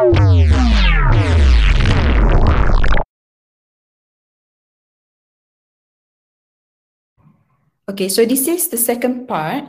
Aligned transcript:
Okay, 0.00 0.48
so 8.08 8.24
this 8.24 8.48
is 8.48 8.68
the 8.68 8.78
second 8.78 9.28
part 9.28 9.64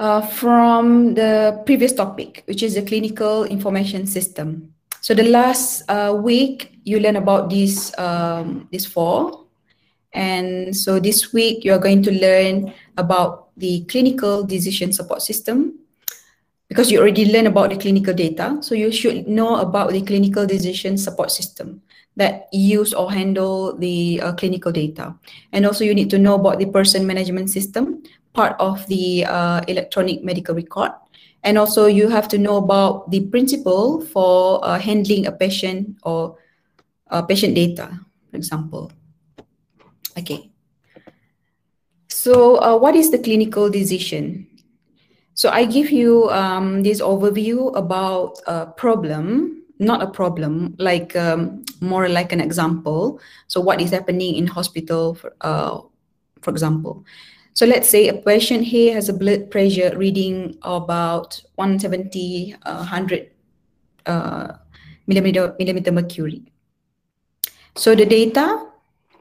uh, 0.00 0.26
from 0.26 1.14
the 1.14 1.62
previous 1.64 1.92
topic, 1.92 2.42
which 2.46 2.64
is 2.64 2.74
the 2.74 2.82
clinical 2.82 3.44
information 3.44 4.08
system. 4.08 4.74
So 5.00 5.14
the 5.14 5.30
last 5.30 5.88
uh, 5.88 6.18
week 6.18 6.80
you 6.82 6.98
learn 6.98 7.14
about 7.14 7.48
this 7.48 7.96
um, 7.98 8.66
this 8.72 8.86
four, 8.86 9.46
and 10.12 10.74
so 10.74 10.98
this 10.98 11.32
week 11.32 11.62
you 11.62 11.72
are 11.72 11.78
going 11.78 12.02
to 12.02 12.10
learn 12.10 12.74
about 12.96 13.50
the 13.56 13.84
clinical 13.86 14.42
decision 14.42 14.92
support 14.92 15.22
system, 15.22 15.78
because 16.72 16.90
you 16.90 16.98
already 16.98 17.28
learned 17.30 17.48
about 17.48 17.68
the 17.68 17.76
clinical 17.76 18.14
data, 18.14 18.56
so 18.62 18.74
you 18.74 18.90
should 18.90 19.28
know 19.28 19.60
about 19.60 19.92
the 19.92 20.00
clinical 20.00 20.46
decision 20.46 20.96
support 20.96 21.30
system 21.30 21.82
that 22.16 22.48
use 22.50 22.94
or 22.94 23.12
handle 23.12 23.76
the 23.76 24.18
uh, 24.22 24.32
clinical 24.32 24.72
data. 24.72 25.14
And 25.52 25.66
also 25.66 25.84
you 25.84 25.92
need 25.92 26.08
to 26.08 26.18
know 26.18 26.32
about 26.32 26.58
the 26.58 26.64
person 26.64 27.06
management 27.06 27.50
system, 27.50 28.02
part 28.32 28.56
of 28.58 28.86
the 28.88 29.26
uh, 29.28 29.60
electronic 29.68 30.24
medical 30.24 30.54
record. 30.54 30.92
And 31.44 31.58
also 31.58 31.92
you 31.92 32.08
have 32.08 32.26
to 32.28 32.38
know 32.38 32.56
about 32.56 33.10
the 33.10 33.28
principle 33.28 34.00
for 34.00 34.64
uh, 34.64 34.78
handling 34.78 35.26
a 35.26 35.32
patient 35.32 36.00
or 36.04 36.38
uh, 37.10 37.20
patient 37.20 37.54
data, 37.54 38.00
for 38.30 38.36
example. 38.38 38.90
Okay. 40.16 40.48
So 42.08 42.56
uh, 42.64 42.78
what 42.78 42.96
is 42.96 43.10
the 43.10 43.18
clinical 43.18 43.68
decision? 43.68 44.48
So 45.34 45.48
I 45.48 45.64
give 45.64 45.90
you 45.90 46.28
um, 46.30 46.82
this 46.82 47.00
overview 47.00 47.74
about 47.76 48.38
a 48.46 48.66
problem, 48.66 49.62
not 49.78 50.02
a 50.02 50.06
problem, 50.06 50.74
like 50.78 51.16
um, 51.16 51.64
more 51.80 52.08
like 52.08 52.32
an 52.32 52.40
example. 52.40 53.20
So 53.48 53.60
what 53.60 53.80
is 53.80 53.90
happening 53.90 54.36
in 54.36 54.46
hospital, 54.46 55.14
for, 55.14 55.32
uh, 55.40 55.80
for 56.42 56.50
example. 56.50 57.04
So 57.54 57.66
let's 57.66 57.88
say 57.88 58.08
a 58.08 58.14
patient 58.14 58.64
here 58.64 58.94
has 58.94 59.08
a 59.08 59.12
blood 59.12 59.50
pressure 59.50 59.96
reading 59.96 60.58
about 60.62 61.42
170, 61.56 62.56
uh, 62.62 62.76
100 62.76 63.30
uh, 64.06 64.52
millimeter, 65.06 65.54
millimeter 65.58 65.92
mercury. 65.92 66.42
So 67.76 67.94
the 67.94 68.06
data 68.06 68.66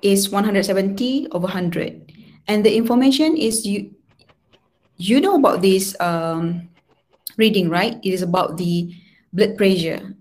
is 0.01 0.29
170 0.29 1.27
over 1.31 1.45
100. 1.45 2.11
And 2.47 2.65
the 2.65 2.75
information 2.75 3.37
is 3.37 3.65
you, 3.65 3.93
you 5.09 5.21
know 5.21 5.35
about 5.35 5.61
this 5.61 5.95
um, 5.99 6.69
reading, 7.37 7.69
right? 7.69 7.97
It 8.03 8.13
is 8.13 8.21
about 8.21 8.57
the 8.57 8.93
blood 9.33 9.57
pressure 9.57 10.15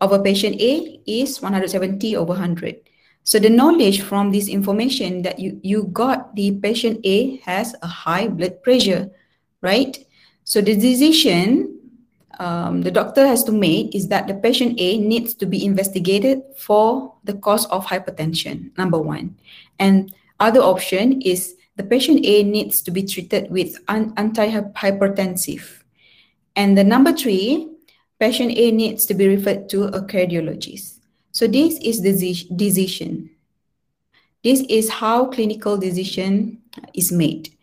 of 0.00 0.12
a 0.12 0.22
patient 0.22 0.60
A 0.60 1.00
is 1.06 1.40
170 1.40 2.16
over 2.16 2.32
100. 2.32 2.80
So 3.24 3.38
the 3.38 3.50
knowledge 3.50 4.00
from 4.02 4.32
this 4.32 4.48
information 4.48 5.22
that 5.22 5.38
you, 5.38 5.60
you 5.62 5.84
got 5.92 6.34
the 6.34 6.52
patient 6.60 7.00
A 7.04 7.36
has 7.44 7.74
a 7.82 7.86
high 7.86 8.28
blood 8.28 8.62
pressure, 8.62 9.10
right? 9.60 9.96
So 10.44 10.60
the 10.60 10.74
decision 10.74 11.74
um, 12.38 12.82
the 12.82 12.90
doctor 12.90 13.26
has 13.26 13.42
to 13.44 13.52
make 13.52 13.94
is 13.94 14.08
that 14.08 14.28
the 14.28 14.34
patient 14.34 14.78
A 14.78 14.98
needs 14.98 15.34
to 15.34 15.46
be 15.46 15.64
investigated 15.64 16.42
for 16.56 17.14
the 17.24 17.34
cause 17.34 17.66
of 17.66 17.84
hypertension, 17.84 18.76
number 18.78 18.98
one. 18.98 19.36
And 19.78 20.14
other 20.38 20.60
option 20.60 21.20
is 21.22 21.56
the 21.78 21.84
patient 21.84 22.26
A 22.26 22.42
needs 22.42 22.82
to 22.82 22.90
be 22.90 23.04
treated 23.04 23.50
with 23.50 23.82
antihypertensive. 23.86 25.84
And 26.56 26.76
the 26.76 26.82
number 26.82 27.12
three, 27.12 27.68
patient 28.18 28.52
A 28.56 28.72
needs 28.72 29.06
to 29.06 29.14
be 29.14 29.28
referred 29.28 29.68
to 29.70 29.84
a 29.84 30.02
cardiologist. 30.02 30.98
So 31.30 31.46
this 31.46 31.78
is 31.78 32.02
the 32.02 32.12
decision. 32.56 33.30
This 34.42 34.62
is 34.68 34.90
how 34.90 35.26
clinical 35.26 35.78
decision 35.78 36.62
is 36.94 37.12
made. 37.12 37.54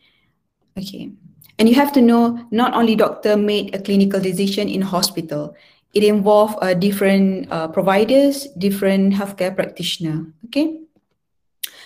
Okay. 0.79 1.11
And 1.59 1.67
you 1.67 1.75
have 1.75 1.91
to 1.93 2.01
know 2.01 2.47
not 2.51 2.73
only 2.73 2.95
doctor 2.95 3.35
made 3.35 3.75
a 3.75 3.81
clinical 3.81 4.21
decision 4.21 4.69
in 4.69 4.81
hospital, 4.81 5.57
it 5.93 6.05
involve 6.05 6.55
uh, 6.61 6.73
different 6.73 7.51
uh, 7.51 7.67
providers, 7.67 8.47
different 8.57 9.13
healthcare 9.13 9.53
practitioner. 9.53 10.25
Okay. 10.45 10.84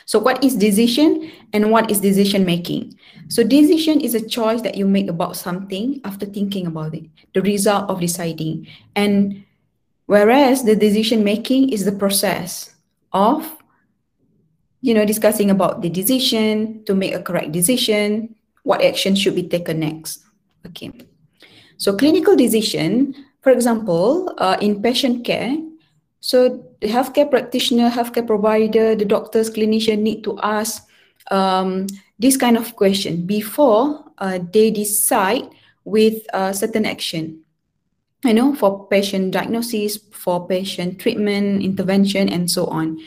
So 0.10 0.18
what 0.18 0.44
is 0.44 0.56
decision 0.56 1.30
and 1.54 1.70
what 1.70 1.92
is 1.92 2.02
decision 2.02 2.44
making? 2.44 2.98
So 3.28 3.44
decision 3.44 4.02
is 4.02 4.16
a 4.16 4.28
choice 4.28 4.66
that 4.66 4.74
you 4.74 4.90
make 4.90 5.08
about 5.08 5.38
something 5.38 6.02
after 6.04 6.26
thinking 6.26 6.66
about 6.66 6.96
it, 6.96 7.06
the 7.36 7.44
result 7.44 7.92
of 7.92 8.02
deciding. 8.02 8.66
And 8.96 9.46
whereas 10.08 10.64
the 10.64 10.76
decision 10.76 11.24
making 11.24 11.70
is 11.70 11.86
the 11.86 11.92
process 11.92 12.74
of 13.14 13.46
you 14.82 14.96
know 14.96 15.06
discussing 15.06 15.52
about 15.52 15.84
the 15.84 15.94
decision 15.94 16.84
to 16.86 16.96
make 16.96 17.14
a 17.14 17.22
correct 17.22 17.52
decision, 17.52 18.34
what 18.64 18.82
action 18.82 19.14
should 19.14 19.36
be 19.36 19.46
taken 19.46 19.80
next. 19.80 20.26
Okay. 20.66 20.92
So 21.78 21.94
clinical 21.96 22.36
decision, 22.36 23.14
for 23.42 23.52
example, 23.52 24.34
uh, 24.40 24.58
in 24.60 24.82
patient 24.82 25.24
care, 25.24 25.56
so 26.22 26.64
the 26.82 26.88
healthcare 26.88 27.30
practitioner, 27.30 27.90
healthcare 27.90 28.28
provider, 28.28 28.96
the 28.96 29.06
doctors, 29.06 29.50
clinician 29.50 30.00
need 30.00 30.24
to 30.24 30.38
ask 30.44 30.86
um, 31.32 31.88
this 32.18 32.36
kind 32.36 32.58
of 32.58 32.76
question 32.76 33.26
before 33.26 34.04
uh, 34.18 34.40
they 34.52 34.72
decide 34.72 35.48
with 35.86 36.22
a 36.34 36.54
certain 36.54 36.86
action. 36.86 37.42
You 38.26 38.34
know, 38.34 38.54
for 38.54 38.86
patient 38.90 39.32
diagnosis, 39.32 39.96
for 40.12 40.46
patient 40.46 41.00
treatment, 41.00 41.64
intervention, 41.64 42.28
and 42.28 42.52
so 42.52 42.66
on. 42.68 43.00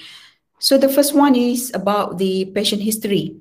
So 0.58 0.78
the 0.78 0.88
first 0.88 1.14
one 1.14 1.34
is 1.34 1.70
about 1.74 2.16
the 2.16 2.46
patient 2.54 2.80
history 2.80 3.36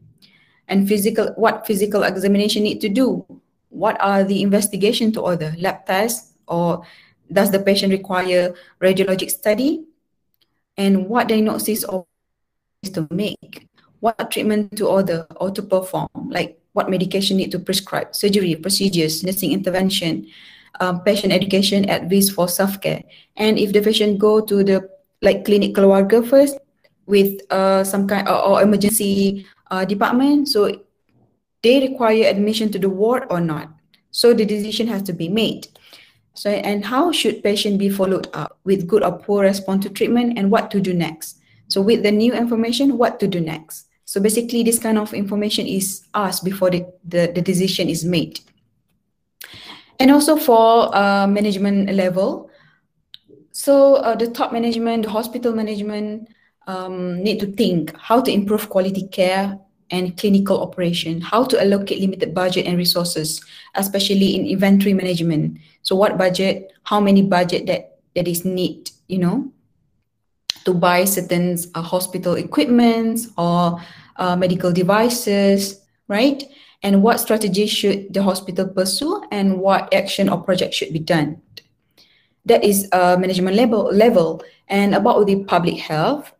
and 0.67 0.87
physical, 0.87 1.31
what 1.37 1.65
physical 1.65 2.03
examination 2.03 2.63
need 2.63 2.81
to 2.81 2.89
do. 2.89 3.25
What 3.69 3.95
are 4.01 4.25
the 4.25 4.41
investigation 4.41 5.13
to 5.13 5.21
order, 5.21 5.55
lab 5.57 5.85
tests, 5.85 6.33
or 6.47 6.83
does 7.31 7.51
the 7.51 7.59
patient 7.59 7.91
require 7.91 8.53
radiologic 8.81 9.31
study? 9.31 9.85
And 10.77 11.07
what 11.07 11.27
diagnosis 11.27 11.83
or 11.83 12.05
is 12.83 12.91
to 12.91 13.07
make? 13.11 13.67
What 13.99 14.31
treatment 14.31 14.77
to 14.77 14.87
order 14.87 15.27
or 15.35 15.51
to 15.51 15.61
perform? 15.61 16.09
Like 16.29 16.59
what 16.73 16.89
medication 16.89 17.37
need 17.37 17.51
to 17.51 17.59
prescribe, 17.59 18.15
surgery, 18.15 18.55
procedures, 18.55 19.23
nursing 19.23 19.51
intervention, 19.51 20.27
um, 20.79 21.01
patient 21.01 21.33
education, 21.33 21.89
advice 21.89 22.29
for 22.29 22.47
self-care. 22.47 23.03
And 23.35 23.59
if 23.59 23.73
the 23.73 23.81
patient 23.81 24.19
go 24.19 24.41
to 24.41 24.63
the 24.63 24.89
like 25.21 25.45
clinic 25.45 25.75
keluarga 25.75 26.27
first 26.27 26.57
with 27.05 27.41
uh, 27.51 27.83
some 27.83 28.07
kind 28.07 28.27
or, 28.27 28.41
or 28.41 28.61
emergency 28.61 29.45
uh, 29.69 29.85
department, 29.85 30.47
so 30.47 30.81
they 31.61 31.79
require 31.81 32.25
admission 32.25 32.71
to 32.71 32.79
the 32.79 32.89
ward 32.89 33.25
or 33.29 33.39
not. 33.39 33.69
So 34.09 34.33
the 34.33 34.45
decision 34.45 34.87
has 34.87 35.03
to 35.03 35.13
be 35.13 35.29
made. 35.29 35.67
So, 36.33 36.49
and 36.49 36.85
how 36.85 37.11
should 37.11 37.43
patient 37.43 37.77
be 37.77 37.89
followed 37.89 38.27
up 38.33 38.57
with 38.63 38.87
good 38.87 39.03
or 39.03 39.17
poor 39.17 39.43
response 39.43 39.83
to 39.85 39.89
treatment 39.89 40.37
and 40.37 40.49
what 40.49 40.71
to 40.71 40.79
do 40.79 40.93
next? 40.93 41.39
So 41.67 41.81
with 41.81 42.03
the 42.03 42.11
new 42.11 42.33
information, 42.33 42.97
what 42.97 43.19
to 43.19 43.27
do 43.27 43.39
next? 43.39 43.87
So 44.05 44.19
basically 44.19 44.63
this 44.63 44.79
kind 44.79 44.97
of 44.97 45.13
information 45.13 45.67
is 45.67 46.05
asked 46.13 46.43
before 46.43 46.69
the, 46.69 46.85
the, 47.07 47.31
the 47.33 47.41
decision 47.41 47.89
is 47.89 48.03
made. 48.03 48.39
And 49.99 50.11
also 50.11 50.35
for 50.35 50.93
uh, 50.95 51.27
management 51.27 51.93
level, 51.93 52.49
so 53.51 53.95
uh, 53.95 54.15
the 54.15 54.27
top 54.27 54.51
management, 54.51 55.03
the 55.03 55.09
hospital 55.09 55.53
management 55.53 56.29
um, 56.67 57.21
need 57.21 57.39
to 57.39 57.47
think 57.47 57.95
how 57.97 58.21
to 58.21 58.31
improve 58.31 58.69
quality 58.69 59.07
care 59.07 59.59
and 59.91 60.17
clinical 60.17 60.61
operation, 60.61 61.21
how 61.21 61.43
to 61.43 61.59
allocate 61.61 61.99
limited 61.99 62.33
budget 62.33 62.65
and 62.65 62.77
resources, 62.77 63.43
especially 63.75 64.35
in 64.35 64.47
inventory 64.47 64.93
management. 64.93 65.59
So 65.83 65.95
what 65.95 66.17
budget, 66.17 66.71
how 66.83 66.99
many 66.99 67.21
budget 67.21 67.67
that, 67.67 67.99
that 68.15 68.27
is 68.27 68.45
need, 68.45 68.89
you 69.07 69.19
know, 69.19 69.51
to 70.65 70.73
buy 70.73 71.05
certain 71.05 71.57
uh, 71.75 71.81
hospital 71.81 72.35
equipments 72.35 73.27
or 73.37 73.81
uh, 74.15 74.35
medical 74.35 74.71
devices, 74.71 75.81
right? 76.07 76.43
And 76.83 77.03
what 77.03 77.19
strategy 77.19 77.67
should 77.67 78.13
the 78.13 78.23
hospital 78.23 78.67
pursue 78.67 79.23
and 79.31 79.59
what 79.59 79.93
action 79.93 80.29
or 80.29 80.41
project 80.41 80.73
should 80.73 80.93
be 80.93 80.99
done. 80.99 81.41
That 82.45 82.63
is 82.63 82.89
uh, 82.91 83.17
management 83.19 83.55
level, 83.55 83.91
level. 83.93 84.41
And 84.67 84.95
about 84.95 85.27
the 85.27 85.43
public 85.43 85.77
health, 85.77 86.31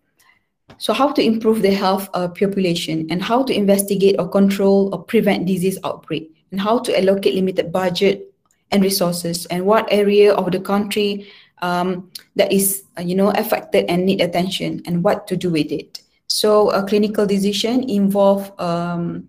so 0.78 0.94
how 0.94 1.12
to 1.12 1.22
improve 1.22 1.62
the 1.62 1.74
health 1.74 2.10
of 2.14 2.36
population 2.36 3.08
and 3.10 3.22
how 3.22 3.44
to 3.44 3.54
investigate 3.54 4.16
or 4.20 4.28
control 4.28 4.90
or 4.94 5.04
prevent 5.04 5.46
disease 5.46 5.78
outbreak 5.84 6.34
and 6.52 6.60
how 6.60 6.80
to 6.80 6.98
allocate 6.98 7.36
limited 7.36 7.72
budget 7.72 8.34
and 8.72 8.84
resources 8.84 9.46
and 9.48 9.66
what 9.66 9.88
area 9.92 10.34
of 10.34 10.52
the 10.52 10.60
country 10.60 11.28
um, 11.62 12.10
that 12.36 12.52
is 12.52 12.84
uh, 12.98 13.02
you 13.02 13.16
know 13.16 13.32
affected 13.32 13.86
and 13.90 14.06
need 14.06 14.22
attention 14.22 14.82
and 14.86 15.04
what 15.04 15.28
to 15.28 15.38
do 15.38 15.50
with 15.50 15.72
it. 15.72 16.02
So 16.28 16.70
a 16.72 16.84
clinical 16.84 17.26
decision 17.26 17.90
involve 17.90 18.52
um, 18.60 19.28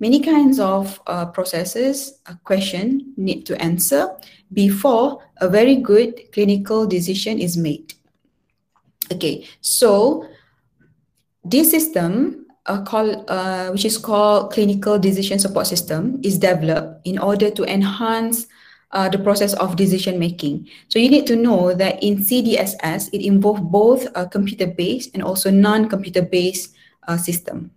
many 0.00 0.20
kinds 0.20 0.58
of 0.58 1.00
uh, 1.06 1.26
processes, 1.26 2.18
a 2.26 2.34
question 2.44 3.14
need 3.16 3.46
to 3.46 3.60
answer 3.62 4.08
before 4.52 5.22
a 5.40 5.48
very 5.48 5.76
good 5.76 6.32
clinical 6.32 6.86
decision 6.86 7.38
is 7.38 7.56
made. 7.56 7.94
Okay, 9.12 9.46
so 9.60 10.26
this 11.44 11.70
system 11.70 12.46
uh, 12.66 12.84
uh, 13.28 13.70
which 13.70 13.84
is 13.84 13.98
called 13.98 14.52
clinical 14.52 14.98
decision 14.98 15.38
support 15.38 15.66
system 15.66 16.20
is 16.22 16.38
developed 16.38 17.06
in 17.06 17.18
order 17.18 17.50
to 17.50 17.64
enhance 17.64 18.46
uh, 18.92 19.08
the 19.08 19.18
process 19.18 19.54
of 19.54 19.76
decision 19.76 20.18
making. 20.18 20.68
So 20.88 20.98
you 20.98 21.08
need 21.08 21.26
to 21.28 21.36
know 21.36 21.74
that 21.74 22.02
in 22.02 22.18
CDSS, 22.18 23.08
it 23.12 23.24
involves 23.24 23.60
both 23.60 24.06
a 24.14 24.26
computer-based 24.26 25.14
and 25.14 25.22
also 25.22 25.50
non-computer-based 25.50 26.74
uh, 27.08 27.16
system. 27.16 27.70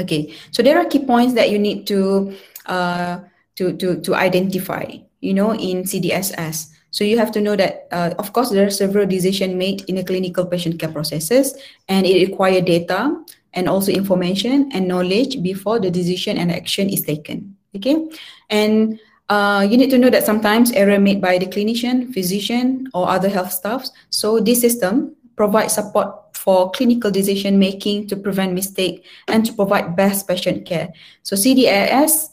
Okay, 0.00 0.34
so 0.50 0.62
there 0.62 0.78
are 0.78 0.84
key 0.84 1.04
points 1.04 1.34
that 1.34 1.50
you 1.50 1.58
need 1.58 1.86
to 1.86 2.36
uh, 2.66 3.20
to 3.56 3.72
to 3.76 4.00
to 4.02 4.14
identify. 4.14 4.84
You 5.20 5.34
know, 5.34 5.54
in 5.54 5.84
CDSS. 5.84 6.75
So 6.96 7.04
you 7.04 7.18
have 7.18 7.30
to 7.32 7.42
know 7.42 7.56
that, 7.56 7.88
uh, 7.92 8.14
of 8.18 8.32
course, 8.32 8.48
there 8.48 8.66
are 8.66 8.70
several 8.70 9.04
decisions 9.04 9.52
made 9.54 9.84
in 9.84 9.96
the 9.96 10.04
clinical 10.04 10.46
patient 10.46 10.80
care 10.80 10.88
processes, 10.88 11.52
and 11.92 12.06
it 12.06 12.26
requires 12.26 12.64
data 12.64 13.12
and 13.52 13.68
also 13.68 13.92
information 13.92 14.72
and 14.72 14.88
knowledge 14.88 15.42
before 15.42 15.78
the 15.78 15.90
decision 15.90 16.38
and 16.38 16.50
action 16.50 16.88
is 16.88 17.02
taken. 17.02 17.54
Okay, 17.76 18.00
and 18.48 18.98
uh, 19.28 19.60
you 19.68 19.76
need 19.76 19.90
to 19.90 19.98
know 19.98 20.08
that 20.08 20.24
sometimes 20.24 20.72
error 20.72 20.98
made 20.98 21.20
by 21.20 21.36
the 21.36 21.44
clinician, 21.44 22.14
physician, 22.14 22.88
or 22.94 23.06
other 23.10 23.28
health 23.28 23.52
staffs. 23.52 23.92
So 24.08 24.40
this 24.40 24.62
system 24.62 25.14
provides 25.36 25.74
support 25.74 26.34
for 26.34 26.70
clinical 26.70 27.10
decision 27.10 27.58
making 27.58 28.08
to 28.08 28.16
prevent 28.16 28.54
mistake 28.54 29.04
and 29.28 29.44
to 29.44 29.52
provide 29.52 29.96
best 29.96 30.26
patient 30.26 30.64
care. 30.64 30.94
So 31.24 31.36
CDSS 31.36 32.32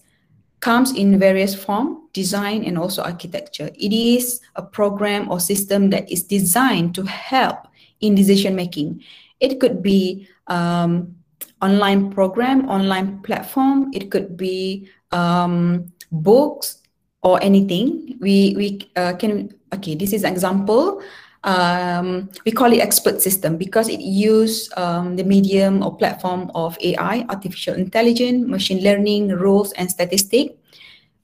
comes 0.64 0.96
in 0.96 1.20
various 1.20 1.54
form, 1.54 2.08
design, 2.14 2.64
and 2.64 2.80
also 2.80 3.04
architecture. 3.04 3.70
It 3.76 3.92
is 3.92 4.40
a 4.56 4.64
program 4.64 5.30
or 5.30 5.40
system 5.40 5.92
that 5.92 6.08
is 6.08 6.24
designed 6.24 6.96
to 6.96 7.04
help 7.04 7.68
in 8.00 8.16
decision 8.16 8.56
making. 8.56 9.04
It 9.44 9.60
could 9.60 9.84
be 9.84 10.28
um, 10.48 11.16
online 11.60 12.12
program, 12.16 12.70
online 12.70 13.20
platform. 13.28 13.92
It 13.92 14.10
could 14.10 14.38
be 14.38 14.88
um, 15.12 15.92
books, 16.12 16.80
or 17.24 17.42
anything, 17.42 18.18
we, 18.20 18.54
we 18.58 18.92
uh, 18.96 19.14
can, 19.14 19.50
okay, 19.74 19.96
this 19.96 20.12
is 20.12 20.24
example. 20.24 21.02
Um, 21.44 22.30
we 22.46 22.52
call 22.52 22.72
it 22.72 22.80
expert 22.80 23.22
system 23.22 23.58
because 23.58 23.90
it 23.90 24.00
use 24.00 24.72
um, 24.78 25.18
the 25.18 25.24
medium 25.24 25.84
or 25.84 25.96
platform 25.96 26.50
of 26.56 26.78
AI, 26.80 27.26
artificial 27.28 27.76
intelligence, 27.76 28.48
machine 28.48 28.82
learning, 28.84 29.28
rules, 29.28 29.74
and 29.74 29.92
statistic. 29.92 30.56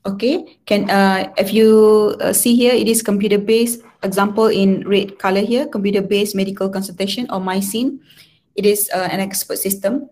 Okay, 0.05 0.59
can 0.65 0.89
uh, 0.89 1.31
if 1.37 1.53
you 1.53 2.15
uh, 2.19 2.33
see 2.33 2.55
here, 2.55 2.73
it 2.73 2.87
is 2.87 3.01
computer-based. 3.01 3.83
Example 4.01 4.47
in 4.47 4.87
red 4.87 5.19
color 5.19 5.43
here, 5.43 5.67
computer-based 5.67 6.33
medical 6.33 6.69
consultation 6.69 7.27
or 7.29 7.39
MYCIN. 7.39 7.99
It 8.55 8.65
is 8.65 8.89
uh, 8.95 9.09
an 9.11 9.19
expert 9.19 9.59
system. 9.59 10.09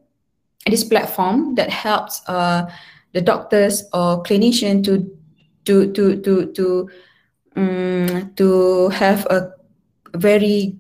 It 0.66 0.74
is 0.74 0.84
platform 0.84 1.56
that 1.56 1.70
helps 1.70 2.20
uh, 2.28 2.68
the 3.14 3.22
doctors 3.22 3.84
or 3.94 4.24
clinician 4.24 4.84
to 4.84 5.08
to 5.64 5.92
to 5.94 6.20
to 6.20 6.52
to 6.52 6.90
um, 7.56 8.32
to 8.36 8.90
have 8.90 9.26
a 9.32 9.57
very 10.18 10.76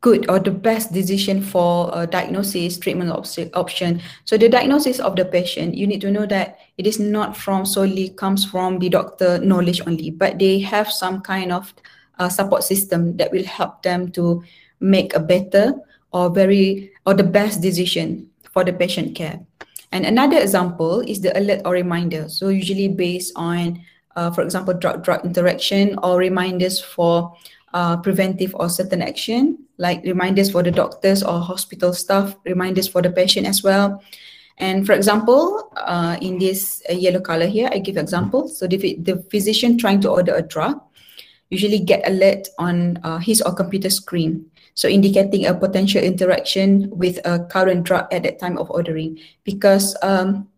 good 0.00 0.28
or 0.30 0.38
the 0.38 0.50
best 0.50 0.92
decision 0.92 1.42
for 1.42 1.90
a 1.92 2.06
diagnosis 2.06 2.78
treatment 2.78 3.10
op 3.10 3.26
option. 3.54 4.00
So 4.24 4.38
the 4.38 4.48
diagnosis 4.48 4.98
of 4.98 5.16
the 5.16 5.24
patient 5.24 5.74
you 5.74 5.86
need 5.86 6.00
to 6.00 6.10
know 6.10 6.26
that 6.26 6.58
it 6.78 6.86
is 6.86 6.98
not 6.98 7.36
from 7.36 7.66
solely 7.66 8.10
comes 8.10 8.44
from 8.44 8.78
the 8.78 8.88
doctor 8.88 9.38
knowledge 9.38 9.80
only 9.86 10.10
but 10.10 10.38
they 10.38 10.58
have 10.60 10.90
some 10.90 11.20
kind 11.20 11.52
of 11.52 11.74
uh, 12.18 12.28
support 12.28 12.64
system 12.64 13.16
that 13.18 13.30
will 13.30 13.44
help 13.44 13.82
them 13.82 14.10
to 14.12 14.42
make 14.80 15.14
a 15.14 15.20
better 15.20 15.74
or 16.12 16.30
very 16.30 16.90
or 17.04 17.12
the 17.12 17.24
best 17.24 17.60
decision 17.60 18.28
for 18.52 18.64
the 18.64 18.72
patient 18.72 19.14
care. 19.14 19.38
And 19.92 20.06
another 20.06 20.38
example 20.38 21.00
is 21.00 21.20
the 21.20 21.36
alert 21.36 21.62
or 21.64 21.72
reminder. 21.72 22.28
So 22.28 22.48
usually 22.48 22.88
based 22.88 23.32
on 23.36 23.84
uh, 24.16 24.30
for 24.30 24.42
example, 24.42 24.74
drug-drug 24.74 25.24
interaction 25.24 25.98
or 26.02 26.18
reminders 26.18 26.80
for 26.80 27.36
uh, 27.72 27.96
preventive 27.98 28.54
or 28.54 28.68
certain 28.68 29.02
action, 29.02 29.58
like 29.78 30.02
reminders 30.04 30.50
for 30.50 30.62
the 30.62 30.70
doctors 30.70 31.22
or 31.22 31.40
hospital 31.40 31.92
staff, 31.92 32.36
reminders 32.44 32.88
for 32.88 33.02
the 33.02 33.10
patient 33.10 33.46
as 33.46 33.62
well. 33.62 34.02
And 34.58 34.84
for 34.84 34.92
example, 34.92 35.72
uh, 35.76 36.18
in 36.20 36.38
this 36.38 36.82
uh, 36.90 36.92
yellow 36.92 37.20
color 37.20 37.46
here, 37.46 37.70
I 37.72 37.78
give 37.78 37.96
example. 37.96 38.48
So 38.48 38.66
the, 38.66 38.96
the 39.00 39.24
physician 39.30 39.78
trying 39.78 40.00
to 40.02 40.10
order 40.10 40.34
a 40.34 40.42
drug 40.42 40.80
usually 41.48 41.80
get 41.80 42.06
alert 42.06 42.46
on 42.58 42.98
uh, 43.02 43.18
his 43.18 43.40
or 43.42 43.54
computer 43.54 43.90
screen. 43.90 44.46
So 44.74 44.86
indicating 44.86 45.46
a 45.46 45.54
potential 45.54 46.02
interaction 46.02 46.88
with 46.90 47.18
a 47.24 47.44
current 47.50 47.84
drug 47.84 48.06
at 48.12 48.22
that 48.22 48.38
time 48.38 48.56
of 48.58 48.70
ordering. 48.70 49.18
Because 49.44 49.96
um, 50.02 50.48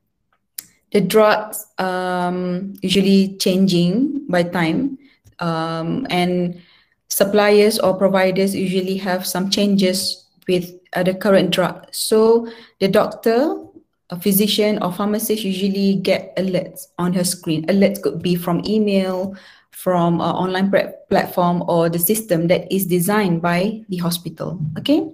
the 0.92 1.00
drugs 1.00 1.66
um, 1.78 2.74
usually 2.82 3.36
changing 3.38 4.26
by 4.28 4.42
time 4.42 4.98
um, 5.38 6.06
and 6.10 6.60
suppliers 7.12 7.78
or 7.78 7.92
providers 7.92 8.56
usually 8.56 8.96
have 8.96 9.26
some 9.26 9.50
changes 9.50 10.24
with 10.48 10.72
uh, 10.96 11.02
the 11.02 11.12
current 11.12 11.50
drug. 11.50 11.86
So 11.92 12.48
the 12.80 12.88
doctor, 12.88 13.56
a 14.08 14.16
physician 14.18 14.82
or 14.82 14.92
pharmacist 14.92 15.44
usually 15.44 15.96
get 15.96 16.34
alerts 16.36 16.88
on 16.98 17.12
her 17.12 17.24
screen. 17.24 17.66
Alerts 17.66 18.00
could 18.00 18.22
be 18.22 18.34
from 18.34 18.64
email, 18.64 19.36
from 19.70 20.20
an 20.20 20.32
online 20.32 20.72
platform 21.10 21.62
or 21.68 21.88
the 21.88 21.98
system 21.98 22.48
that 22.48 22.72
is 22.72 22.86
designed 22.86 23.42
by 23.42 23.84
the 23.88 23.98
hospital. 23.98 24.58
Okay, 24.78 25.04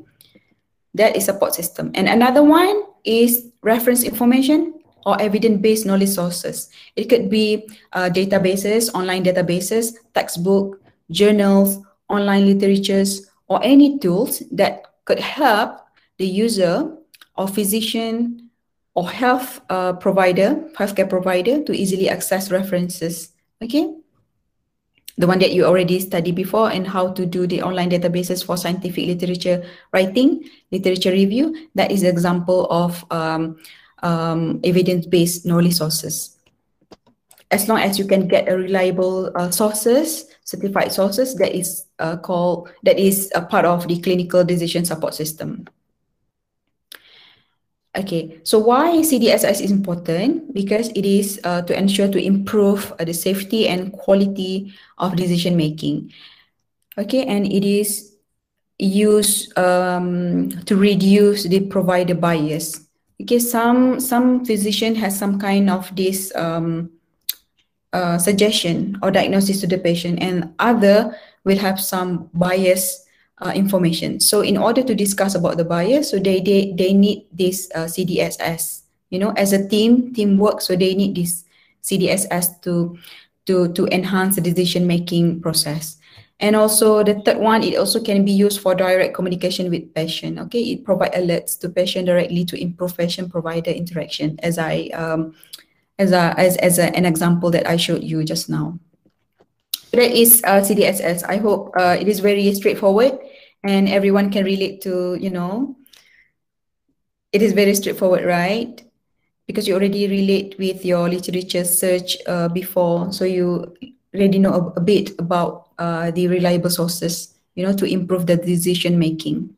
that 0.95 1.17
is 1.17 1.25
a 1.25 1.33
support 1.35 1.55
system. 1.55 1.91
And 1.95 2.09
another 2.09 2.45
one 2.45 2.83
is 3.03 3.51
reference 3.63 4.05
information 4.05 4.79
or 5.05 5.21
evidence-based 5.21 5.87
knowledge 5.87 6.11
sources. 6.11 6.71
It 6.95 7.09
could 7.09 7.31
be 7.31 7.67
uh, 7.93 8.11
databases, 8.11 8.95
online 8.95 9.25
databases, 9.25 9.95
textbook, 10.15 10.81
journals, 11.11 11.79
online 12.09 12.47
literatures, 12.47 13.29
or 13.49 13.61
any 13.63 13.99
tools 13.99 14.43
that 14.53 14.83
could 15.05 15.19
help 15.19 15.81
the 16.19 16.27
user 16.27 16.93
or 17.37 17.49
physician 17.49 18.51
or 18.95 19.09
health 19.09 19.61
uh, 19.71 19.93
provider, 19.95 20.57
healthcare 20.77 21.09
provider 21.09 21.63
to 21.63 21.73
easily 21.73 22.09
access 22.09 22.51
references. 22.51 23.33
Okay? 23.63 23.95
The 25.17 25.27
one 25.27 25.39
that 25.41 25.53
you 25.53 25.65
already 25.65 25.99
studied 26.01 26.35
before 26.35 26.71
and 26.71 26.87
how 26.87 27.13
to 27.13 27.27
do 27.27 27.47
the 27.47 27.63
online 27.63 27.91
databases 27.91 28.45
for 28.45 28.57
scientific 28.57 29.07
literature 29.07 29.65
writing, 29.93 30.49
literature 30.71 31.11
review. 31.11 31.69
That 31.75 31.91
is 31.91 32.03
example 32.03 32.67
of 32.71 33.05
um, 33.11 33.59
um, 34.03 34.61
evidence-based 34.63 35.47
knowledge 35.47 35.75
sources. 35.75 36.37
As 37.51 37.69
long 37.69 37.79
as 37.79 37.99
you 37.99 38.07
can 38.07 38.29
get 38.29 38.49
a 38.49 38.57
reliable 38.57 39.33
uh, 39.35 39.51
sources, 39.51 40.28
certified 40.49 40.91
sources, 40.91 41.35
that 41.37 41.53
is 41.53 41.85
uh, 41.99 42.17
called 42.17 42.73
that 42.83 42.99
is 42.99 43.31
a 43.35 43.43
part 43.43 43.67
of 43.67 43.87
the 43.87 44.01
clinical 44.01 44.43
decision 44.45 44.85
support 44.85 45.13
system. 45.13 45.69
Okay, 47.95 48.41
so 48.45 48.59
why 48.59 48.97
CDSS 49.05 49.61
is 49.61 49.71
important? 49.71 50.55
Because 50.55 50.89
it 50.97 51.05
is 51.05 51.41
uh, 51.45 51.61
to 51.63 51.77
ensure 51.77 52.09
to 52.09 52.17
improve 52.17 52.93
uh, 52.99 53.05
the 53.05 53.13
safety 53.13 53.69
and 53.69 53.93
quality 53.93 54.73
of 54.97 55.17
decision 55.17 55.57
making. 55.57 56.13
Okay, 56.97 57.27
and 57.27 57.45
it 57.45 57.65
is 57.69 58.17
used 58.79 59.53
um, 59.59 60.49
to 60.65 60.77
reduce 60.77 61.45
the 61.45 61.61
provider 61.69 62.15
bias 62.15 62.89
because 63.19 63.51
some 63.51 64.01
some 64.01 64.47
physician 64.47 64.95
has 64.95 65.19
some 65.19 65.39
kind 65.39 65.69
of 65.69 65.91
this 65.97 66.33
um, 66.37 66.89
uh, 67.93 68.19
suggestion 68.19 68.99
or 69.03 69.11
diagnosis 69.11 69.61
to 69.61 69.67
the 69.67 69.79
patient 69.79 70.21
and 70.21 70.53
other 70.59 71.17
will 71.45 71.59
have 71.59 71.81
some 71.81 72.29
bias 72.35 73.05
uh, 73.41 73.53
information 73.55 74.21
so 74.21 74.41
in 74.41 74.57
order 74.57 74.83
to 74.83 74.95
discuss 74.95 75.35
about 75.35 75.57
the 75.57 75.65
bias 75.65 76.11
so 76.11 76.19
they 76.19 76.41
they, 76.41 76.73
they 76.77 76.93
need 76.93 77.25
this 77.33 77.71
uh, 77.75 77.85
cdss 77.85 78.83
you 79.11 79.19
know 79.19 79.31
as 79.37 79.53
a 79.53 79.69
team 79.69 80.13
teamwork 80.13 80.61
so 80.61 80.77
they 80.77 80.95
need 80.95 81.15
this 81.15 81.45
cdss 81.83 82.61
to 82.61 82.99
to 83.47 83.73
to 83.73 83.87
enhance 83.87 84.35
the 84.35 84.43
decision 84.43 84.87
making 84.87 85.41
process 85.41 85.99
and 86.41 86.55
also 86.55 87.03
the 87.03 87.15
third 87.25 87.39
one, 87.39 87.65
it 87.65 87.77
also 87.77 88.01
can 88.01 88.25
be 88.25 88.31
used 88.31 88.61
for 88.61 88.75
direct 88.75 89.15
communication 89.15 89.71
with 89.71 89.93
patient. 89.93 90.39
Okay, 90.39 90.63
it 90.63 90.85
provide 90.85 91.13
alerts 91.13 91.59
to 91.61 91.69
patient 91.69 92.07
directly 92.07 92.45
to 92.45 92.61
improve 92.61 92.97
patient 92.97 93.31
provider 93.31 93.73
interaction, 93.73 94.39
as 94.41 94.57
I 94.57 94.87
um, 94.95 95.35
as 95.99 96.13
a 96.13 96.35
as 96.39 96.57
as 96.59 96.79
a, 96.79 96.95
an 96.95 97.05
example 97.05 97.51
that 97.51 97.69
I 97.69 97.77
showed 97.77 98.05
you 98.05 98.25
just 98.25 98.49
now. 98.49 98.79
That 99.93 100.13
is 100.13 100.43
uh, 100.45 100.61
CDSS. 100.61 101.25
I 101.25 101.39
hope 101.39 101.73
uh, 101.77 101.97
it 101.99 102.09
is 102.09 102.21
very 102.21 102.53
straightforward 102.55 103.19
and 103.65 103.89
everyone 103.89 104.31
can 104.31 104.45
relate 104.45 104.81
to 104.83 105.17
you 105.21 105.31
know. 105.31 105.77
It 107.33 107.43
is 107.43 107.53
very 107.53 107.75
straightforward, 107.75 108.25
right? 108.25 108.83
Because 109.47 109.67
you 109.67 109.75
already 109.75 110.09
relate 110.09 110.57
with 110.59 110.85
your 110.85 111.09
literature 111.09 111.65
search 111.65 112.17
uh, 112.27 112.49
before, 112.49 113.13
so 113.13 113.25
you 113.25 113.75
already 114.15 114.39
know 114.39 114.73
a, 114.77 114.81
a 114.81 114.81
bit 114.81 115.19
about 115.19 115.69
uh, 115.79 116.11
the 116.11 116.29
reliable 116.29 116.71
sources, 116.71 117.35
you 117.55 117.65
know, 117.65 117.73
to 117.75 117.85
improve 117.85 118.27
the 118.27 118.37
decision 118.37 118.99
making. 118.99 119.55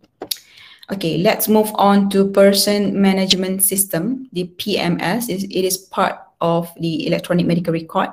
Okay, 0.92 1.18
let's 1.18 1.46
move 1.48 1.70
on 1.76 2.10
to 2.10 2.28
person 2.30 3.00
management 3.00 3.62
system, 3.62 4.28
the 4.32 4.50
PMS. 4.58 5.28
It 5.28 5.64
is 5.64 5.78
part 5.78 6.18
of 6.40 6.68
the 6.80 7.06
electronic 7.06 7.46
medical 7.46 7.72
record. 7.72 8.10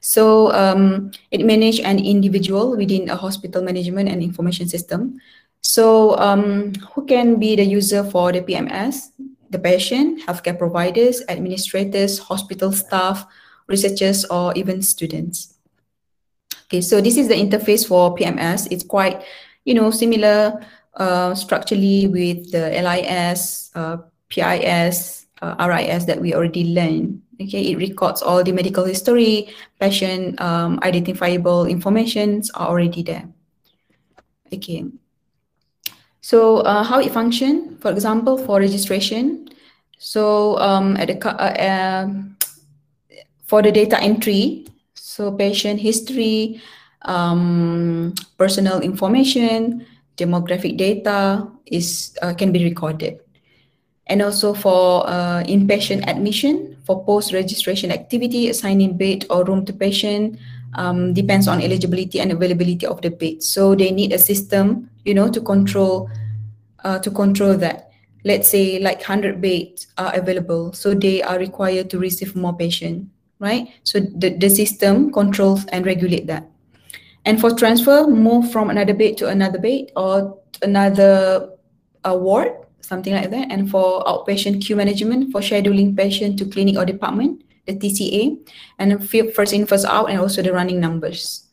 So 0.00 0.52
um, 0.52 1.12
it 1.30 1.44
manages 1.44 1.84
an 1.84 1.98
individual 1.98 2.76
within 2.76 3.08
a 3.10 3.16
hospital 3.16 3.62
management 3.62 4.08
and 4.08 4.22
information 4.22 4.68
system. 4.68 5.20
So 5.60 6.16
um, 6.18 6.72
who 6.94 7.04
can 7.04 7.38
be 7.38 7.56
the 7.56 7.64
user 7.64 8.04
for 8.04 8.32
the 8.32 8.40
PMS? 8.40 9.12
The 9.50 9.58
patient, 9.58 10.22
healthcare 10.26 10.56
providers, 10.56 11.22
administrators, 11.28 12.18
hospital 12.18 12.72
staff, 12.72 13.26
researchers, 13.66 14.24
or 14.26 14.54
even 14.54 14.80
students. 14.80 15.54
Okay, 16.66 16.80
so 16.80 17.00
this 17.00 17.16
is 17.16 17.26
the 17.26 17.34
interface 17.34 17.86
for 17.86 18.14
PMS. 18.14 18.68
It's 18.70 18.84
quite, 18.84 19.22
you 19.64 19.74
know, 19.74 19.90
similar 19.90 20.64
uh, 20.94 21.34
structurally 21.34 22.06
with 22.06 22.52
the 22.52 22.70
LIS, 22.70 23.70
uh, 23.74 23.98
PIS, 24.28 25.26
uh, 25.42 25.56
RIS 25.58 26.04
that 26.04 26.20
we 26.20 26.34
already 26.34 26.72
learned. 26.72 27.22
Okay, 27.40 27.72
it 27.72 27.78
records 27.78 28.20
all 28.20 28.44
the 28.44 28.52
medical 28.52 28.84
history, 28.84 29.48
patient 29.80 30.38
um, 30.40 30.78
identifiable 30.82 31.64
informations 31.64 32.50
are 32.50 32.68
already 32.68 33.02
there. 33.02 33.24
Okay. 34.52 34.84
So 36.20 36.58
uh, 36.68 36.84
how 36.84 37.00
it 37.00 37.12
function, 37.12 37.78
for 37.80 37.90
example, 37.92 38.36
for 38.36 38.60
registration. 38.60 39.48
So 39.96 40.58
um, 40.58 40.98
at 40.98 41.08
the 41.08 41.16
uh, 41.16 41.32
uh, 41.32 42.08
for 43.46 43.62
the 43.62 43.72
data 43.72 43.96
entry, 44.02 44.66
so 44.92 45.32
patient 45.32 45.80
history, 45.80 46.60
um, 47.08 48.14
personal 48.36 48.80
information, 48.80 49.86
demographic 50.18 50.76
data 50.76 51.48
is 51.64 52.12
uh, 52.20 52.34
can 52.34 52.52
be 52.52 52.64
recorded 52.64 53.20
and 54.10 54.20
also 54.20 54.52
for 54.52 55.06
uh, 55.08 55.42
inpatient 55.46 56.06
admission 56.06 56.76
for 56.84 57.04
post-registration 57.04 57.92
activity, 57.92 58.50
assigning 58.50 58.98
bed 58.98 59.24
or 59.30 59.44
room 59.44 59.64
to 59.64 59.72
patient 59.72 60.36
um, 60.74 61.14
depends 61.14 61.48
on 61.48 61.62
eligibility 61.62 62.20
and 62.20 62.32
availability 62.32 62.86
of 62.86 63.00
the 63.02 63.10
bed. 63.10 63.42
So 63.42 63.74
they 63.74 63.90
need 63.90 64.12
a 64.12 64.18
system, 64.18 64.90
you 65.04 65.14
know, 65.14 65.30
to 65.30 65.40
control 65.40 66.10
uh, 66.84 66.98
to 67.00 67.10
control 67.10 67.56
that. 67.58 67.90
Let's 68.24 68.48
say 68.48 68.78
like 68.78 68.98
100 68.98 69.40
beds 69.40 69.86
are 69.96 70.14
available, 70.14 70.72
so 70.74 70.92
they 70.92 71.22
are 71.22 71.38
required 71.38 71.88
to 71.90 71.98
receive 71.98 72.36
more 72.36 72.54
patient, 72.54 73.08
right? 73.38 73.68
So 73.84 74.00
the, 74.00 74.36
the 74.36 74.50
system 74.50 75.10
controls 75.10 75.64
and 75.72 75.86
regulate 75.86 76.26
that. 76.26 76.46
And 77.24 77.40
for 77.40 77.54
transfer, 77.54 78.06
move 78.06 78.52
from 78.52 78.68
another 78.68 78.92
bed 78.92 79.16
to 79.18 79.28
another 79.28 79.58
bed 79.58 79.92
or 79.96 80.38
another 80.62 81.48
uh, 82.04 82.16
ward, 82.18 82.52
something 82.90 83.14
like 83.14 83.30
that. 83.30 83.46
And 83.54 83.70
for 83.70 84.02
outpatient 84.02 84.66
queue 84.66 84.74
management, 84.74 85.30
for 85.30 85.40
scheduling 85.40 85.96
patient 85.96 86.38
to 86.40 86.44
clinic 86.44 86.76
or 86.76 86.84
department, 86.84 87.46
the 87.64 87.78
TCA, 87.78 88.36
and 88.82 88.98
first 89.32 89.54
in, 89.54 89.64
first 89.64 89.86
out, 89.86 90.10
and 90.10 90.18
also 90.18 90.42
the 90.42 90.52
running 90.52 90.80
numbers. 90.80 91.46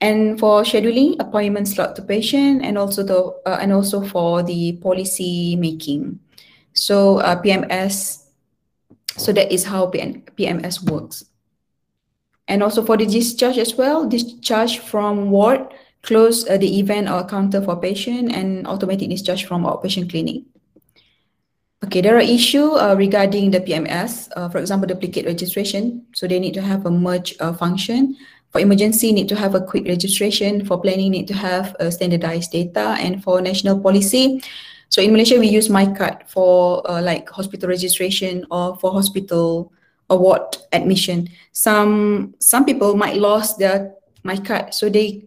And 0.00 0.38
for 0.38 0.66
scheduling, 0.66 1.14
appointment 1.22 1.68
slot 1.68 1.94
to 1.96 2.02
patient, 2.02 2.66
and 2.66 2.76
also 2.76 3.06
the 3.06 3.18
uh, 3.46 3.62
and 3.62 3.72
also 3.72 4.02
for 4.02 4.42
the 4.42 4.76
policy 4.82 5.54
making. 5.54 6.18
So 6.74 7.22
uh, 7.22 7.40
PMS, 7.40 8.26
so 9.16 9.32
that 9.32 9.54
is 9.54 9.62
how 9.64 9.86
PMS 9.86 10.82
works. 10.90 11.24
And 12.48 12.62
also 12.62 12.84
for 12.84 12.98
the 12.98 13.06
discharge 13.06 13.56
as 13.56 13.78
well, 13.78 14.04
discharge 14.04 14.80
from 14.80 15.30
ward, 15.30 15.72
close 16.02 16.44
uh, 16.50 16.58
the 16.58 16.68
event 16.82 17.08
or 17.08 17.24
counter 17.24 17.62
for 17.62 17.78
patient, 17.78 18.34
and 18.34 18.66
automatic 18.66 19.08
discharge 19.08 19.46
from 19.46 19.62
outpatient 19.62 20.10
clinic. 20.10 20.42
Okay, 21.84 22.00
there 22.00 22.16
are 22.16 22.24
issues 22.24 22.72
uh, 22.80 22.94
regarding 22.96 23.50
the 23.50 23.60
PMS, 23.60 24.32
uh, 24.36 24.48
for 24.48 24.56
example, 24.56 24.88
duplicate 24.88 25.26
registration. 25.26 26.06
So 26.14 26.26
they 26.26 26.40
need 26.40 26.54
to 26.54 26.62
have 26.62 26.86
a 26.86 26.90
merge 26.90 27.36
uh, 27.40 27.52
function. 27.52 28.16
For 28.52 28.60
emergency, 28.60 29.12
need 29.12 29.28
to 29.28 29.36
have 29.36 29.54
a 29.54 29.60
quick 29.60 29.84
registration. 29.84 30.64
For 30.64 30.80
planning, 30.80 31.10
need 31.10 31.28
to 31.28 31.34
have 31.34 31.76
standardized 31.90 32.52
data. 32.52 32.96
And 32.98 33.22
for 33.22 33.42
national 33.42 33.80
policy, 33.80 34.40
so 34.88 35.02
in 35.02 35.12
Malaysia, 35.12 35.38
we 35.38 35.48
use 35.48 35.68
MyKad 35.68 36.28
for 36.30 36.88
uh, 36.88 37.02
like 37.02 37.28
hospital 37.28 37.68
registration 37.68 38.46
or 38.48 38.76
for 38.76 38.92
hospital 38.92 39.72
award 40.08 40.56
admission. 40.72 41.28
Some 41.52 42.34
some 42.38 42.64
people 42.64 42.96
might 42.96 43.18
lost 43.18 43.58
their 43.58 43.92
MyKad, 44.24 44.72
so 44.72 44.88
they 44.88 45.26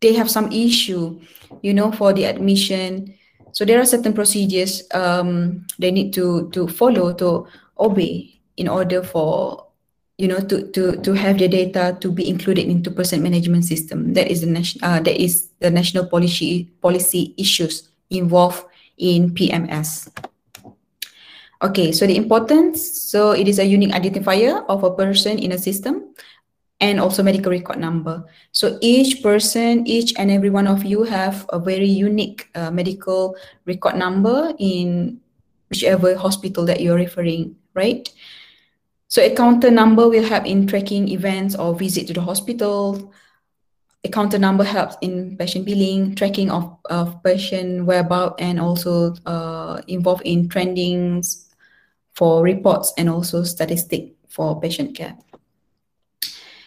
they 0.00 0.12
have 0.14 0.28
some 0.28 0.50
issue, 0.50 1.22
you 1.62 1.72
know, 1.72 1.92
for 1.92 2.12
the 2.12 2.24
admission 2.24 3.14
so 3.52 3.64
there 3.64 3.80
are 3.80 3.84
certain 3.84 4.12
procedures 4.12 4.82
um, 4.92 5.64
they 5.78 5.90
need 5.90 6.12
to 6.12 6.50
to 6.50 6.66
follow 6.66 7.12
to 7.12 7.46
obey 7.78 8.40
in 8.56 8.68
order 8.68 9.02
for 9.02 9.68
you 10.18 10.28
know 10.28 10.40
to 10.40 10.68
to 10.72 10.96
to 11.00 11.12
have 11.12 11.38
the 11.38 11.48
data 11.48 11.96
to 12.00 12.10
be 12.10 12.28
included 12.28 12.66
into 12.66 12.90
person 12.90 13.22
management 13.22 13.64
system. 13.64 14.14
That 14.14 14.30
is 14.30 14.40
the 14.40 14.48
national 14.48 14.80
uh, 14.84 15.00
that 15.00 15.16
is 15.20 15.48
the 15.60 15.70
national 15.70 16.06
policy 16.06 16.72
policy 16.80 17.34
issues 17.36 17.88
involved 18.10 18.64
in 18.96 19.34
PMS. 19.34 20.08
Okay, 21.62 21.92
so 21.92 22.06
the 22.06 22.16
importance, 22.16 22.82
so 22.82 23.30
it 23.30 23.46
is 23.46 23.60
a 23.60 23.64
unique 23.64 23.94
identifier 23.94 24.66
of 24.66 24.82
a 24.82 24.90
person 24.90 25.38
in 25.38 25.52
a 25.52 25.58
system 25.58 26.10
and 26.82 26.98
also 26.98 27.22
medical 27.22 27.50
record 27.50 27.78
number. 27.78 28.26
So 28.50 28.76
each 28.82 29.22
person, 29.22 29.86
each 29.86 30.12
and 30.18 30.30
every 30.30 30.50
one 30.50 30.66
of 30.66 30.84
you 30.84 31.04
have 31.04 31.46
a 31.50 31.58
very 31.58 31.86
unique 31.86 32.50
uh, 32.56 32.72
medical 32.72 33.36
record 33.64 33.94
number 33.94 34.52
in 34.58 35.20
whichever 35.70 36.16
hospital 36.16 36.66
that 36.66 36.80
you're 36.80 36.98
referring, 36.98 37.54
right? 37.74 38.10
So 39.06 39.22
a 39.22 39.32
counter 39.32 39.70
number 39.70 40.08
will 40.08 40.24
help 40.24 40.44
in 40.44 40.66
tracking 40.66 41.08
events 41.08 41.54
or 41.54 41.72
visit 41.74 42.08
to 42.08 42.14
the 42.14 42.20
hospital. 42.20 43.14
A 44.02 44.08
counter 44.08 44.38
number 44.38 44.64
helps 44.64 44.96
in 45.02 45.36
patient 45.36 45.64
billing, 45.64 46.16
tracking 46.16 46.50
of, 46.50 46.76
of 46.90 47.22
patient 47.22 47.86
whereabouts, 47.86 48.42
and 48.42 48.58
also 48.58 49.14
uh, 49.24 49.80
involved 49.86 50.22
in 50.26 50.48
trendings 50.48 51.46
for 52.14 52.42
reports 52.42 52.92
and 52.98 53.08
also 53.08 53.44
statistic 53.44 54.14
for 54.28 54.60
patient 54.60 54.96
care. 54.96 55.16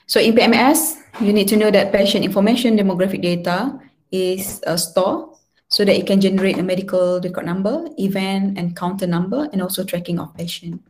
So 0.06 0.20
in 0.20 0.34
PMS, 0.34 1.02
you 1.20 1.34
need 1.34 1.48
to 1.50 1.58
know 1.58 1.72
that 1.72 1.92
patient 1.92 2.24
information 2.26 2.78
demographic 2.78 3.22
data 3.22 3.80
is 4.12 4.62
a 4.66 4.78
store 4.78 5.34
so 5.68 5.84
that 5.84 5.98
it 5.98 6.06
can 6.06 6.22
generate 6.22 6.58
a 6.58 6.64
medical 6.64 7.20
record 7.22 7.46
number, 7.46 7.90
event 7.98 8.58
and 8.58 8.76
counter 8.76 9.08
number, 9.08 9.50
and 9.52 9.62
also 9.62 9.84
tracking 9.84 10.20
of 10.20 10.34
patient. 10.38 10.82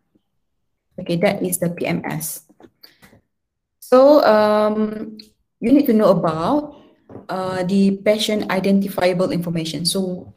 Okay, 1.00 1.16
that 1.18 1.44
is 1.44 1.60
the 1.60 1.70
PMS. 1.70 2.44
So 3.80 4.24
um, 4.26 5.18
you 5.60 5.72
need 5.72 5.86
to 5.88 5.94
know 5.94 6.12
about 6.12 6.76
uh, 7.30 7.64
the 7.64 7.98
patient 8.04 8.52
identifiable 8.52 9.32
information. 9.32 9.86
So, 9.86 10.34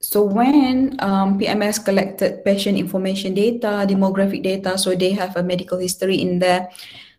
so 0.00 0.22
when 0.22 0.96
um, 0.98 1.38
PMS 1.38 1.84
collected 1.84 2.44
patient 2.44 2.78
information 2.78 3.34
data, 3.34 3.86
demographic 3.86 4.42
data, 4.42 4.78
so 4.78 4.94
they 4.94 5.12
have 5.12 5.36
a 5.36 5.42
medical 5.42 5.78
history 5.78 6.20
in 6.20 6.38
there, 6.38 6.70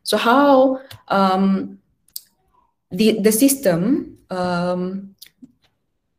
so 0.03 0.17
how 0.17 0.81
um, 1.07 1.79
the 2.91 3.19
the 3.21 3.31
system 3.31 4.17
um, 4.29 5.15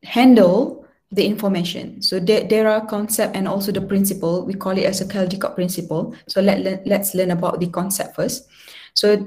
handle 0.03 0.81
the 1.13 1.27
information. 1.27 2.03
So 2.03 2.21
there, 2.21 2.47
there 2.47 2.69
are 2.69 2.87
concept 2.87 3.35
and 3.35 3.49
also 3.49 3.73
the 3.73 3.81
principle. 3.81 4.47
We 4.47 4.55
call 4.55 4.79
it 4.79 4.85
as 4.85 5.01
a 5.01 5.07
Caldicott 5.07 5.57
principle. 5.57 6.15
So 6.29 6.41
let, 6.41 6.61
let 6.61 6.87
let's 6.87 7.15
learn 7.15 7.33
about 7.33 7.59
the 7.59 7.67
concept 7.67 8.15
first. 8.15 8.47
So 8.95 9.27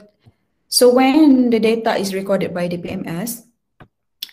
so 0.69 0.93
when 0.93 1.49
the 1.49 1.59
data 1.59 1.95
is 1.95 2.13
recorded 2.13 2.53
by 2.53 2.67
the 2.67 2.77
PMS, 2.77 3.43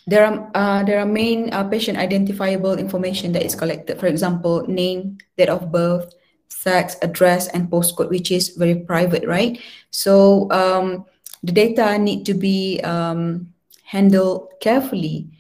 there 0.07 0.25
are 0.25 0.51
uh, 0.55 0.83
there 0.85 1.01
are 1.01 1.07
main 1.07 1.53
uh, 1.53 1.65
patient 1.65 1.99
identifiable 1.99 2.79
information 2.79 3.33
that 3.33 3.43
is 3.43 3.55
collected. 3.55 3.99
For 3.99 4.07
example, 4.07 4.67
name, 4.67 5.19
date 5.37 5.51
of 5.51 5.73
birth, 5.73 6.15
sex, 6.51 6.97
address, 7.03 7.49
and 7.49 7.71
postcode, 7.71 8.11
which 8.11 8.31
is 8.31 8.51
very 8.51 8.75
private, 8.75 9.27
right? 9.27 9.59
So 9.91 10.51
um, 10.51 11.07
the 11.43 11.53
data 11.53 11.99
need 11.99 12.27
to 12.27 12.35
be 12.35 12.81
um, 12.85 13.55
handled 13.85 14.53
carefully. 14.61 15.31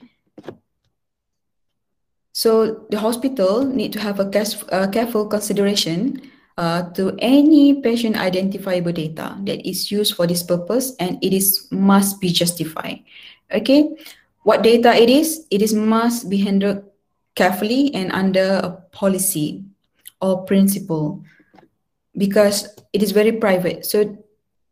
So 2.32 2.86
the 2.90 2.98
hospital 2.98 3.64
need 3.64 3.92
to 3.92 4.00
have 4.00 4.18
a 4.18 4.30
careful 4.88 5.26
consideration 5.26 6.30
uh, 6.56 6.88
to 6.92 7.16
any 7.18 7.80
patient 7.80 8.16
identifiable 8.16 8.92
data 8.92 9.36
that 9.44 9.66
is 9.68 9.90
used 9.90 10.14
for 10.14 10.26
this 10.26 10.42
purpose 10.42 10.96
and 11.00 11.22
it 11.22 11.32
is 11.32 11.68
must 11.70 12.20
be 12.20 12.32
justified. 12.32 13.04
Okay, 13.52 13.96
what 14.42 14.62
data 14.62 14.94
it 14.94 15.10
is? 15.10 15.46
It 15.50 15.60
is 15.60 15.74
must 15.74 16.30
be 16.30 16.38
handled 16.38 16.84
carefully 17.34 17.94
and 17.94 18.10
under 18.12 18.60
a 18.62 18.70
policy 18.92 19.64
or 20.20 20.44
principle 20.44 21.22
because 22.16 22.68
it 22.92 23.02
is 23.02 23.12
very 23.12 23.32
private. 23.32 23.86
So 23.86 24.16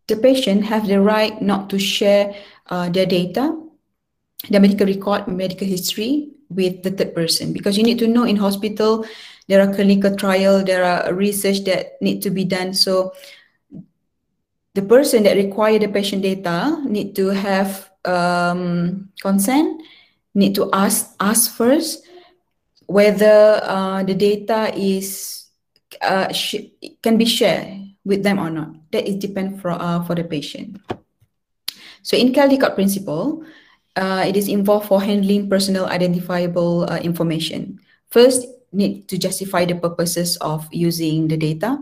the 0.06 0.16
patient 0.16 0.64
have 0.64 0.86
the 0.86 1.00
right 1.00 1.40
not 1.40 1.70
to 1.70 1.78
share 1.78 2.34
uh, 2.66 2.88
their 2.88 3.06
data, 3.06 3.56
their 4.48 4.60
medical 4.60 4.86
record, 4.86 5.28
medical 5.28 5.66
history 5.66 6.30
with 6.50 6.82
the 6.82 6.90
third 6.90 7.14
person 7.14 7.52
because 7.52 7.76
you 7.76 7.84
need 7.84 7.98
to 7.98 8.08
know 8.08 8.24
in 8.24 8.36
hospital 8.36 9.04
there 9.48 9.60
are 9.62 9.74
clinical 9.74 10.14
trial, 10.14 10.62
there 10.62 10.84
are 10.84 11.12
research 11.12 11.64
that 11.64 12.00
need 12.02 12.22
to 12.22 12.30
be 12.30 12.44
done. 12.44 12.74
So 12.74 13.12
the 14.74 14.82
person 14.82 15.22
that 15.24 15.36
require 15.36 15.78
the 15.78 15.88
patient 15.88 16.22
data 16.22 16.80
need 16.84 17.16
to 17.16 17.28
have 17.28 17.90
um, 18.04 19.08
consent, 19.20 19.82
need 20.34 20.54
to 20.54 20.70
ask 20.72 21.16
ask 21.18 21.56
first 21.56 22.07
whether 22.88 23.60
uh, 23.62 24.02
the 24.02 24.16
data 24.16 24.72
is 24.74 25.44
uh, 26.00 26.32
can 27.04 27.20
be 27.20 27.28
shared 27.28 27.94
with 28.04 28.24
them 28.24 28.40
or 28.40 28.50
not. 28.50 28.72
That 28.90 29.06
is 29.06 29.20
depend 29.20 29.60
for 29.60 29.70
uh, 29.70 30.02
for 30.08 30.16
the 30.16 30.24
patient. 30.24 30.80
So 32.02 32.16
in 32.16 32.32
Caldicott 32.32 32.74
principle, 32.74 33.44
uh, 33.94 34.24
it 34.26 34.36
is 34.36 34.48
involved 34.48 34.88
for 34.88 35.04
handling 35.04 35.52
personal 35.52 35.86
identifiable 35.86 36.88
uh, 36.88 36.98
information. 36.98 37.78
First, 38.08 38.48
need 38.72 39.08
to 39.08 39.18
justify 39.18 39.64
the 39.64 39.76
purposes 39.76 40.36
of 40.40 40.66
using 40.72 41.28
the 41.28 41.36
data. 41.36 41.78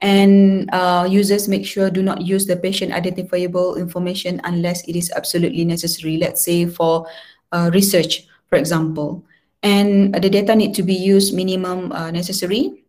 And 0.00 0.70
uh, 0.72 1.06
users 1.10 1.46
make 1.46 1.66
sure 1.66 1.90
do 1.90 2.02
not 2.02 2.22
use 2.22 2.46
the 2.46 2.56
patient 2.56 2.92
identifiable 2.92 3.76
information 3.76 4.40
unless 4.44 4.82
it 4.88 4.96
is 4.96 5.12
absolutely 5.14 5.64
necessary. 5.64 6.16
Let's 6.16 6.42
say 6.42 6.66
for 6.66 7.06
uh, 7.52 7.70
research, 7.72 8.26
for 8.48 8.56
example. 8.56 9.22
And 9.62 10.14
the 10.14 10.30
data 10.30 10.56
need 10.56 10.74
to 10.74 10.82
be 10.82 10.94
used 10.94 11.34
minimum 11.34 11.92
uh, 11.92 12.10
necessary 12.10 12.80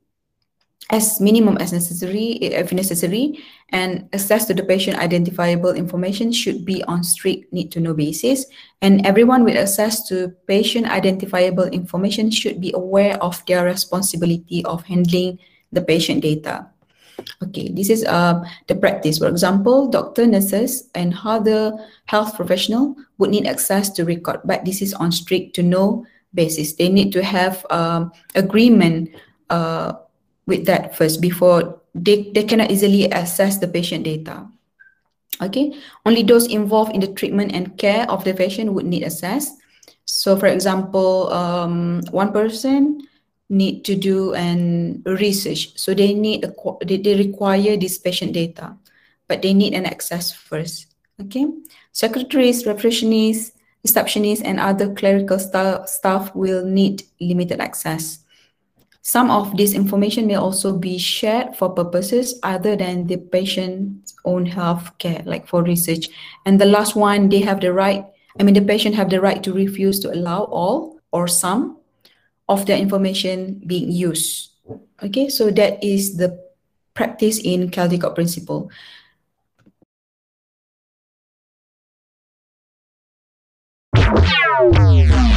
as 0.91 1.21
minimum 1.21 1.57
as 1.57 1.71
necessary 1.71 2.35
if 2.43 2.71
necessary 2.73 3.39
and 3.69 4.07
access 4.11 4.45
to 4.45 4.53
the 4.53 4.63
patient 4.63 4.99
identifiable 4.99 5.71
information 5.71 6.31
should 6.31 6.65
be 6.65 6.83
on 6.83 7.03
strict 7.03 7.51
need 7.53 7.71
to 7.71 7.79
know 7.79 7.93
basis. 7.93 8.45
And 8.81 9.05
everyone 9.07 9.43
with 9.43 9.55
access 9.55 10.07
to 10.09 10.35
patient 10.47 10.87
identifiable 10.87 11.63
information 11.71 12.29
should 12.29 12.59
be 12.59 12.73
aware 12.75 13.15
of 13.23 13.43
their 13.45 13.63
responsibility 13.63 14.63
of 14.65 14.83
handling 14.83 15.39
the 15.71 15.81
patient 15.81 16.21
data. 16.21 16.67
Okay 17.41 17.71
this 17.71 17.89
is 17.89 18.03
uh, 18.03 18.43
the 18.67 18.75
practice. 18.75 19.19
For 19.19 19.29
example 19.29 19.87
doctor 19.87 20.27
nurses 20.27 20.89
and 20.93 21.15
other 21.23 21.71
health 22.05 22.35
professional 22.35 22.97
would 23.17 23.29
need 23.29 23.47
access 23.47 23.89
to 23.91 24.03
record 24.03 24.41
but 24.43 24.65
this 24.65 24.81
is 24.81 24.93
on 24.93 25.11
strict 25.13 25.55
to 25.55 25.63
know 25.63 26.05
basis 26.33 26.73
they 26.73 26.89
need 26.89 27.11
to 27.11 27.23
have 27.23 27.65
um, 27.69 28.11
agreement 28.35 29.09
uh, 29.49 29.93
with 30.47 30.65
that 30.65 30.95
first 30.95 31.21
before 31.21 31.79
they, 31.93 32.31
they 32.31 32.43
cannot 32.43 32.71
easily 32.71 33.11
access 33.11 33.57
the 33.57 33.67
patient 33.67 34.03
data. 34.03 34.47
Okay, 35.41 35.73
only 36.05 36.23
those 36.23 36.47
involved 36.47 36.93
in 36.93 37.01
the 37.01 37.11
treatment 37.13 37.51
and 37.53 37.77
care 37.77 38.09
of 38.09 38.23
the 38.23 38.33
patient 38.33 38.73
would 38.73 38.85
need 38.85 39.03
access. 39.03 39.57
So 40.05 40.37
for 40.37 40.47
example, 40.47 41.33
um, 41.33 42.01
one 42.11 42.31
person 42.31 43.01
need 43.49 43.83
to 43.85 43.95
do 43.95 44.33
an 44.33 45.01
research. 45.05 45.77
So 45.77 45.93
they 45.93 46.13
need, 46.13 46.45
a, 46.45 46.53
they, 46.85 46.97
they 46.97 47.15
require 47.15 47.75
this 47.75 47.97
patient 47.97 48.33
data, 48.33 48.75
but 49.27 49.41
they 49.41 49.53
need 49.53 49.73
an 49.73 49.85
access 49.85 50.31
first. 50.31 50.87
Okay, 51.19 51.45
secretaries, 51.91 52.63
receptionists, 52.63 53.51
receptionists, 53.85 54.41
and 54.43 54.59
other 54.59 54.93
clerical 54.93 55.39
staff, 55.39 55.87
staff 55.87 56.33
will 56.35 56.65
need 56.65 57.03
limited 57.19 57.59
access. 57.59 58.19
Some 59.01 59.31
of 59.31 59.57
this 59.57 59.73
information 59.73 60.27
may 60.27 60.35
also 60.35 60.77
be 60.77 60.99
shared 60.99 61.55
for 61.55 61.69
purposes 61.69 62.39
other 62.43 62.75
than 62.75 63.07
the 63.07 63.17
patient's 63.17 64.13
own 64.25 64.45
health 64.45 64.95
care, 64.99 65.23
like 65.25 65.47
for 65.47 65.63
research. 65.63 66.09
And 66.45 66.61
the 66.61 66.67
last 66.67 66.95
one, 66.95 67.29
they 67.29 67.41
have 67.41 67.61
the 67.61 67.73
right, 67.73 68.05
I 68.39 68.43
mean, 68.43 68.53
the 68.53 68.61
patient 68.61 68.93
have 68.95 69.09
the 69.09 69.19
right 69.19 69.41
to 69.43 69.53
refuse 69.53 69.99
to 70.01 70.13
allow 70.13 70.43
all 70.43 70.99
or 71.11 71.27
some 71.27 71.77
of 72.47 72.67
their 72.67 72.77
information 72.77 73.61
being 73.65 73.91
used. 73.91 74.51
Okay, 75.01 75.29
so 75.29 75.49
that 75.49 75.83
is 75.83 76.17
the 76.17 76.39
practice 76.93 77.39
in 77.39 77.71
Caldicott 77.71 78.13
principle. 78.13 78.69
Música 84.69 85.30